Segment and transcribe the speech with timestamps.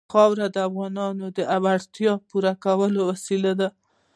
[0.13, 3.69] خاوره د افغانانو د اړتیاوو د پوره کولو وسیله ده.